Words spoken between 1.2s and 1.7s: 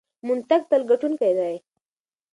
دی.